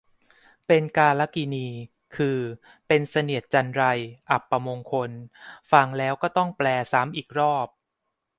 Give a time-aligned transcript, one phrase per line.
[0.67, 1.67] เป็นกาลกิณี
[2.15, 2.39] คือ
[2.87, 3.83] เป็นเสนียดจัญไร
[4.29, 5.11] อัปมงคล
[5.71, 7.67] ฟังแล้วก็ต้องแปลซ้ำอีกรอบ